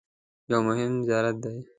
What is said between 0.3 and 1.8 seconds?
یو مهم زیارت دی.